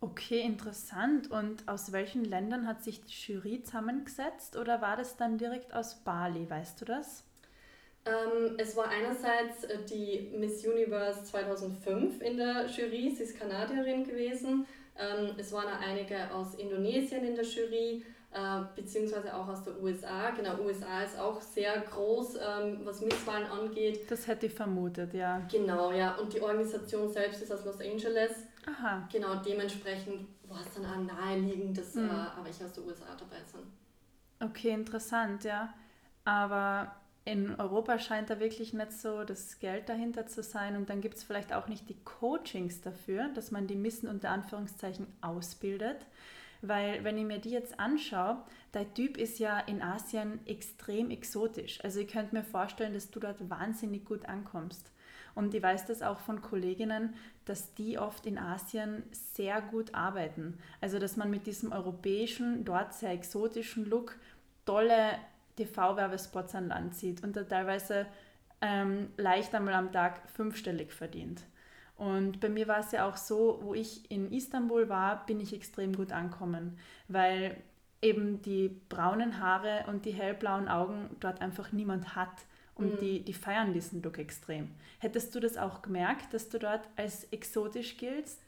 Okay, 0.00 0.40
interessant. 0.40 1.30
Und 1.30 1.68
aus 1.68 1.92
welchen 1.92 2.24
Ländern 2.24 2.66
hat 2.66 2.82
sich 2.82 3.04
die 3.04 3.32
Jury 3.32 3.62
zusammengesetzt 3.62 4.56
oder 4.56 4.80
war 4.80 4.96
das 4.96 5.16
dann 5.16 5.38
direkt 5.38 5.72
aus 5.74 6.02
Bali, 6.02 6.50
weißt 6.50 6.80
du 6.80 6.84
das? 6.84 7.24
Ähm, 8.04 8.54
es 8.58 8.76
war 8.76 8.88
einerseits 8.88 9.64
äh, 9.64 9.78
die 9.88 10.32
Miss 10.36 10.66
Universe 10.66 11.22
2005 11.24 12.20
in 12.20 12.36
der 12.36 12.66
Jury, 12.66 13.10
sie 13.10 13.22
ist 13.22 13.38
Kanadierin 13.38 14.04
gewesen. 14.04 14.66
Ähm, 14.98 15.34
es 15.38 15.52
waren 15.52 15.68
einige 15.68 16.32
aus 16.34 16.56
Indonesien 16.56 17.24
in 17.24 17.36
der 17.36 17.44
Jury, 17.44 18.04
äh, 18.32 18.60
beziehungsweise 18.74 19.34
auch 19.34 19.46
aus 19.46 19.62
der 19.62 19.80
USA. 19.80 20.30
Genau, 20.30 20.58
USA 20.60 21.02
ist 21.02 21.16
auch 21.18 21.40
sehr 21.40 21.80
groß, 21.80 22.36
ähm, 22.36 22.80
was 22.84 23.02
Misswahlen 23.02 23.46
angeht. 23.46 24.10
Das 24.10 24.26
hätte 24.26 24.46
ich 24.46 24.54
vermutet, 24.54 25.14
ja. 25.14 25.40
Genau, 25.50 25.92
ja. 25.92 26.16
Und 26.16 26.32
die 26.32 26.40
Organisation 26.40 27.08
selbst 27.08 27.42
ist 27.42 27.52
aus 27.52 27.64
Los 27.64 27.80
Angeles. 27.80 28.32
Aha. 28.66 29.08
Genau, 29.12 29.36
dementsprechend 29.36 30.26
war 30.48 30.60
es 30.60 30.74
dann 30.74 30.86
auch 30.86 31.14
naheliegend, 31.14 31.78
dass 31.78 31.94
mhm. 31.94 32.08
äh, 32.08 32.12
aber 32.12 32.48
ich 32.50 32.62
aus 32.64 32.72
der 32.72 32.84
USA 32.84 33.14
dabei 33.18 33.42
sind. 33.44 33.64
Okay, 34.40 34.70
interessant, 34.70 35.44
ja. 35.44 35.72
Aber 36.24 36.94
in 37.24 37.54
Europa 37.54 37.98
scheint 37.98 38.30
da 38.30 38.40
wirklich 38.40 38.72
nicht 38.72 38.92
so 38.92 39.22
das 39.24 39.60
Geld 39.60 39.88
dahinter 39.88 40.26
zu 40.26 40.42
sein 40.42 40.76
und 40.76 40.90
dann 40.90 41.00
gibt 41.00 41.16
es 41.16 41.22
vielleicht 41.22 41.52
auch 41.52 41.68
nicht 41.68 41.88
die 41.88 42.02
Coachings 42.04 42.80
dafür, 42.80 43.28
dass 43.34 43.52
man 43.52 43.66
die 43.66 43.76
Missen 43.76 44.08
unter 44.08 44.30
Anführungszeichen 44.30 45.06
ausbildet. 45.20 46.06
Weil 46.62 47.02
wenn 47.02 47.18
ich 47.18 47.24
mir 47.24 47.38
die 47.38 47.50
jetzt 47.50 47.78
anschaue, 47.78 48.42
dein 48.70 48.92
Typ 48.94 49.16
ist 49.16 49.38
ja 49.38 49.58
in 49.58 49.82
Asien 49.82 50.40
extrem 50.46 51.10
exotisch. 51.10 51.82
Also 51.82 52.00
ich 52.00 52.08
könnte 52.08 52.34
mir 52.34 52.44
vorstellen, 52.44 52.94
dass 52.94 53.10
du 53.10 53.18
dort 53.18 53.50
wahnsinnig 53.50 54.04
gut 54.04 54.26
ankommst. 54.26 54.90
Und 55.34 55.54
ich 55.54 55.62
weiß 55.62 55.86
das 55.86 56.02
auch 56.02 56.20
von 56.20 56.42
Kolleginnen, 56.42 57.14
dass 57.46 57.74
die 57.74 57.98
oft 57.98 58.26
in 58.26 58.38
Asien 58.38 59.02
sehr 59.10 59.60
gut 59.60 59.94
arbeiten. 59.94 60.58
Also 60.80 60.98
dass 60.98 61.16
man 61.16 61.30
mit 61.30 61.46
diesem 61.46 61.72
europäischen, 61.72 62.64
dort 62.64 62.94
sehr 62.94 63.10
exotischen 63.10 63.86
Look 63.86 64.16
tolle 64.64 65.18
TV-Werbespots 65.56 66.54
an 66.54 66.68
Land 66.68 66.94
zieht 66.94 67.22
und 67.22 67.36
da 67.36 67.44
teilweise 67.44 68.06
ähm, 68.60 69.08
leicht 69.16 69.54
einmal 69.54 69.74
am 69.74 69.92
Tag 69.92 70.28
fünfstellig 70.30 70.92
verdient. 70.92 71.42
Und 71.96 72.40
bei 72.40 72.48
mir 72.48 72.66
war 72.68 72.80
es 72.80 72.92
ja 72.92 73.08
auch 73.08 73.16
so, 73.16 73.60
wo 73.62 73.74
ich 73.74 74.10
in 74.10 74.32
Istanbul 74.32 74.88
war, 74.88 75.24
bin 75.26 75.40
ich 75.40 75.54
extrem 75.54 75.94
gut 75.94 76.10
ankommen, 76.10 76.78
weil 77.08 77.56
eben 78.00 78.42
die 78.42 78.68
braunen 78.88 79.38
Haare 79.38 79.84
und 79.86 80.04
die 80.04 80.12
hellblauen 80.12 80.68
Augen 80.68 81.10
dort 81.20 81.40
einfach 81.40 81.70
niemand 81.70 82.16
hat. 82.16 82.42
Und 82.74 82.94
mhm. 82.94 82.98
die, 82.98 83.24
die 83.24 83.34
feiern 83.34 83.72
diesen 83.72 84.02
Look 84.02 84.18
extrem. 84.18 84.70
Hättest 84.98 85.34
du 85.34 85.40
das 85.40 85.58
auch 85.58 85.82
gemerkt, 85.82 86.32
dass 86.32 86.48
du 86.48 86.58
dort 86.58 86.88
als 86.96 87.24
exotisch 87.24 87.98
giltst? 87.98 88.41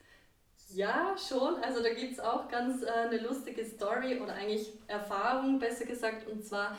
Ja, 0.73 1.15
schon. 1.17 1.57
Also 1.63 1.83
da 1.83 1.93
gibt 1.93 2.13
es 2.13 2.21
auch 2.21 2.49
ganz 2.49 2.83
äh, 2.83 2.91
eine 2.91 3.19
lustige 3.19 3.65
Story 3.65 4.21
oder 4.21 4.35
eigentlich 4.35 4.73
Erfahrung, 4.87 5.59
besser 5.59 5.85
gesagt. 5.85 6.29
Und 6.29 6.45
zwar, 6.45 6.77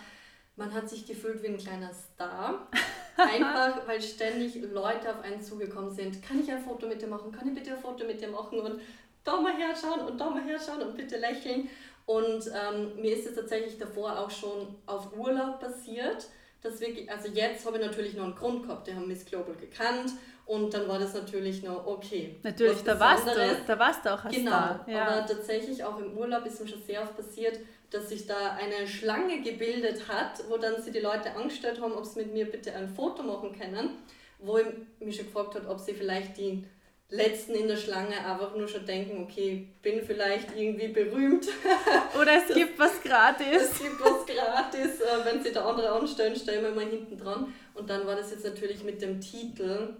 man 0.55 0.73
hat 0.73 0.89
sich 0.89 1.05
gefühlt 1.05 1.41
wie 1.43 1.47
ein 1.47 1.57
kleiner 1.57 1.91
Star. 1.93 2.67
Einfach, 3.17 3.87
weil 3.87 4.01
ständig 4.01 4.61
Leute 4.73 5.09
auf 5.09 5.23
einen 5.23 5.41
zugekommen 5.41 5.91
sind. 5.91 6.21
Kann 6.21 6.41
ich 6.41 6.51
ein 6.51 6.63
Foto 6.63 6.87
mit 6.87 7.01
dir 7.01 7.07
machen? 7.07 7.31
Kann 7.31 7.47
ich 7.47 7.55
bitte 7.55 7.71
ein 7.71 7.79
Foto 7.79 8.05
mit 8.05 8.19
dir 8.19 8.29
machen? 8.29 8.59
Und 8.59 8.81
da 9.23 9.39
mal 9.39 9.53
herschauen 9.53 10.01
und 10.01 10.19
da 10.19 10.29
mal 10.29 10.43
herschauen 10.43 10.81
und 10.81 10.97
bitte 10.97 11.17
lächeln. 11.17 11.69
Und 12.05 12.43
ähm, 12.47 13.01
mir 13.01 13.15
ist 13.15 13.25
es 13.25 13.35
tatsächlich 13.35 13.77
davor 13.77 14.19
auch 14.19 14.29
schon 14.29 14.75
auf 14.85 15.15
Urlaub 15.17 15.59
passiert. 15.59 16.27
Dass 16.61 16.81
wirklich, 16.81 17.09
also 17.09 17.29
jetzt 17.29 17.65
habe 17.65 17.77
ich 17.77 17.85
natürlich 17.85 18.15
noch 18.15 18.25
einen 18.25 18.35
Grund 18.35 18.63
gehabt, 18.63 18.87
die 18.87 18.95
haben 18.95 19.07
Miss 19.07 19.23
Global 19.23 19.55
gekannt 19.55 20.11
und 20.45 20.73
dann 20.73 20.87
war 20.87 20.99
das 20.99 21.13
natürlich 21.13 21.63
noch 21.63 21.87
okay. 21.87 22.35
Natürlich, 22.43 22.83
da 22.83 22.99
warst, 22.99 23.25
du, 23.27 23.31
da 23.65 23.79
warst 23.79 24.05
du 24.05 24.13
auch 24.13 24.23
als 24.25 24.35
Genau, 24.35 24.51
Star. 24.51 24.85
Ja. 24.87 25.07
aber 25.07 25.25
tatsächlich 25.25 25.83
auch 25.83 25.99
im 25.99 26.15
Urlaub 26.17 26.45
ist 26.45 26.61
mir 26.61 26.67
schon 26.67 26.83
sehr 26.83 27.01
oft 27.01 27.15
passiert, 27.15 27.59
dass 27.89 28.09
sich 28.09 28.27
da 28.27 28.51
eine 28.59 28.87
Schlange 28.87 29.41
gebildet 29.41 30.07
hat, 30.07 30.43
wo 30.49 30.57
dann 30.57 30.81
sie 30.81 30.91
die 30.91 30.99
Leute 30.99 31.31
angestellt 31.35 31.81
haben, 31.81 31.93
ob 31.93 32.05
sie 32.05 32.19
mit 32.19 32.33
mir 32.33 32.45
bitte 32.49 32.73
ein 32.75 32.89
Foto 32.89 33.23
machen 33.23 33.57
können, 33.57 33.91
wo 34.39 34.57
ich 34.57 34.65
mich 34.99 35.15
schon 35.15 35.25
gefragt 35.25 35.55
habe, 35.55 35.67
ob 35.67 35.79
sie 35.79 35.93
vielleicht 35.93 36.37
die 36.37 36.63
Letzten 37.09 37.53
in 37.53 37.67
der 37.67 37.77
Schlange 37.77 38.17
einfach 38.17 38.55
nur 38.55 38.67
schon 38.67 38.85
denken, 38.85 39.23
okay, 39.23 39.67
bin 39.83 40.03
vielleicht 40.03 40.55
irgendwie 40.55 40.87
berühmt. 40.87 41.45
Oder 42.19 42.37
es 42.37 42.53
gibt 42.53 42.79
was 42.79 42.99
gratis. 43.01 43.61
Es 43.71 43.79
gibt 43.79 44.01
was 44.01 44.25
gratis, 44.25 45.01
äh, 45.01 45.23
wenn 45.23 45.43
sie 45.43 45.51
da 45.51 45.65
andere 45.65 45.91
anstellen, 45.91 46.35
stellen 46.35 46.63
wir 46.63 46.71
mal 46.71 46.85
hinten 46.85 47.15
dran. 47.17 47.53
Und 47.75 47.89
dann 47.89 48.07
war 48.07 48.15
das 48.15 48.31
jetzt 48.31 48.43
natürlich 48.43 48.83
mit 48.83 49.01
dem 49.03 49.21
Titel 49.21 49.93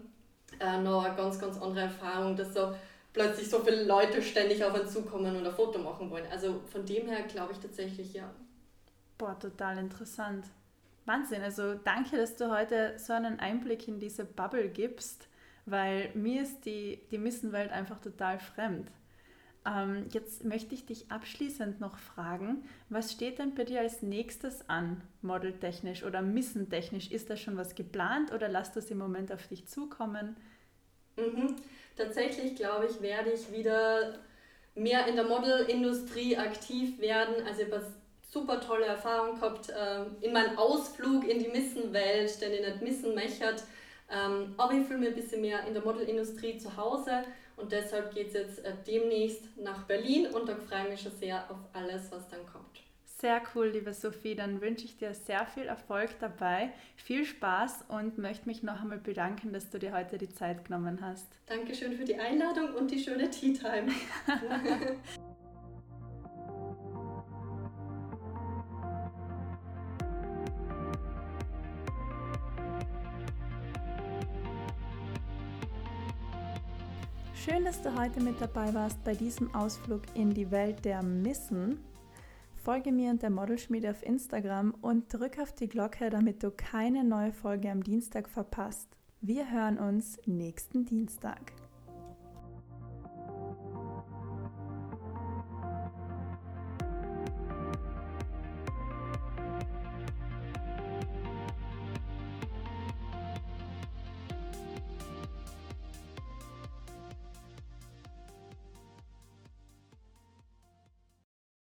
äh, 0.60 0.80
noch 0.80 1.04
eine 1.04 1.16
ganz, 1.16 1.38
ganz 1.38 1.60
andere 1.60 1.84
Erfahrung, 1.84 2.36
dass 2.36 2.54
so 2.54 2.74
plötzlich 3.12 3.48
so 3.48 3.60
viele 3.60 3.84
Leute 3.84 4.20
ständig 4.20 4.62
auf 4.64 4.74
einen 4.74 4.88
zukommen 4.88 5.34
und 5.36 5.46
ein 5.46 5.52
Foto 5.52 5.78
machen 5.78 6.10
wollen. 6.10 6.26
Also 6.30 6.60
von 6.70 6.84
dem 6.84 7.08
her 7.08 7.22
glaube 7.22 7.52
ich 7.52 7.58
tatsächlich 7.58 8.12
ja. 8.12 8.30
Boah, 9.18 9.38
total 9.38 9.78
interessant. 9.78 10.46
Wahnsinn. 11.06 11.42
Also 11.42 11.74
danke, 11.74 12.16
dass 12.16 12.36
du 12.36 12.50
heute 12.50 12.98
so 12.98 13.12
einen 13.12 13.40
Einblick 13.40 13.88
in 13.88 13.98
diese 13.98 14.24
Bubble 14.24 14.68
gibst, 14.68 15.28
weil 15.64 16.10
mir 16.14 16.42
ist 16.42 16.66
die, 16.66 17.00
die 17.10 17.18
Missenwelt 17.18 17.70
einfach 17.70 18.00
total 18.00 18.38
fremd. 18.38 18.90
Ähm, 19.66 20.06
jetzt 20.12 20.44
möchte 20.44 20.74
ich 20.74 20.86
dich 20.86 21.10
abschließend 21.10 21.80
noch 21.80 21.98
fragen, 21.98 22.64
was 22.88 23.12
steht 23.12 23.38
denn 23.38 23.54
bei 23.54 23.64
dir 23.64 23.80
als 23.80 24.02
nächstes 24.02 24.68
an, 24.68 25.02
modeltechnisch 25.22 26.04
oder 26.04 26.22
missentechnisch? 26.22 27.10
Ist 27.10 27.28
da 27.30 27.36
schon 27.36 27.56
was 27.56 27.74
geplant 27.74 28.32
oder 28.32 28.48
lass 28.48 28.72
das 28.72 28.90
im 28.90 28.98
Moment 28.98 29.32
auf 29.32 29.46
dich 29.48 29.66
zukommen? 29.66 30.36
Mhm 31.16 31.56
tatsächlich 31.96 32.54
glaube 32.54 32.86
ich, 32.86 33.00
werde 33.00 33.32
ich 33.32 33.50
wieder 33.50 34.18
mehr 34.74 35.06
in 35.06 35.16
der 35.16 35.24
Modelindustrie 35.24 36.36
aktiv 36.36 37.00
werden. 37.00 37.34
Also 37.46 37.62
ich 37.62 37.72
habe 37.72 37.86
super 38.30 38.60
tolle 38.60 38.86
Erfahrung 38.86 39.36
gehabt 39.36 39.70
äh, 39.70 40.04
in 40.20 40.32
meinem 40.32 40.58
Ausflug 40.58 41.26
in 41.26 41.38
die 41.38 41.48
Missenwelt, 41.48 42.40
den 42.40 42.52
ich 42.52 42.60
nicht 42.60 42.82
missen 42.82 43.14
möchte. 43.14 43.56
Ähm, 44.08 44.54
aber 44.56 44.74
ich 44.74 44.86
fühle 44.86 45.00
mich 45.00 45.08
ein 45.08 45.14
bisschen 45.14 45.40
mehr 45.40 45.66
in 45.66 45.74
der 45.74 45.82
Modelindustrie 45.82 46.58
zu 46.58 46.76
Hause 46.76 47.24
und 47.56 47.72
deshalb 47.72 48.14
geht 48.14 48.28
es 48.28 48.34
jetzt 48.34 48.64
äh, 48.64 48.74
demnächst 48.86 49.56
nach 49.56 49.84
Berlin 49.84 50.26
und 50.26 50.48
da 50.48 50.56
freue 50.56 50.84
ich 50.84 50.90
mich 50.90 51.00
schon 51.00 51.16
sehr 51.18 51.50
auf 51.50 51.58
alles, 51.72 52.10
was 52.12 52.28
dann 52.28 52.44
kommt. 52.46 52.82
Sehr 53.18 53.40
cool, 53.54 53.68
liebe 53.68 53.94
Sophie. 53.94 54.34
Dann 54.34 54.60
wünsche 54.60 54.84
ich 54.84 54.98
dir 54.98 55.14
sehr 55.14 55.46
viel 55.46 55.64
Erfolg 55.64 56.10
dabei, 56.20 56.70
viel 56.96 57.24
Spaß 57.24 57.86
und 57.88 58.18
möchte 58.18 58.46
mich 58.46 58.62
noch 58.62 58.82
einmal 58.82 58.98
bedanken, 58.98 59.54
dass 59.54 59.70
du 59.70 59.78
dir 59.78 59.94
heute 59.94 60.18
die 60.18 60.28
Zeit 60.28 60.66
genommen 60.66 61.00
hast. 61.00 61.26
Dankeschön 61.46 61.94
für 61.94 62.04
die 62.04 62.16
Einladung 62.16 62.74
und 62.74 62.90
die 62.90 62.98
schöne 62.98 63.30
Tea 63.30 63.54
Time. 63.54 63.90
du 77.86 78.00
heute 78.00 78.20
mit 78.20 78.40
dabei 78.40 78.74
warst 78.74 79.02
bei 79.04 79.14
diesem 79.14 79.54
Ausflug 79.54 80.02
in 80.14 80.30
die 80.34 80.50
Welt 80.50 80.84
der 80.84 81.04
Missen. 81.04 81.78
Folge 82.56 82.90
mir 82.90 83.10
und 83.10 83.22
der 83.22 83.30
Modelschmiede 83.30 83.90
auf 83.90 84.02
Instagram 84.02 84.74
und 84.80 85.12
drück 85.12 85.38
auf 85.38 85.52
die 85.52 85.68
Glocke, 85.68 86.10
damit 86.10 86.42
du 86.42 86.50
keine 86.50 87.04
neue 87.04 87.32
Folge 87.32 87.70
am 87.70 87.84
Dienstag 87.84 88.28
verpasst. 88.28 88.88
Wir 89.20 89.52
hören 89.52 89.78
uns 89.78 90.18
nächsten 90.26 90.84
Dienstag. 90.84 91.52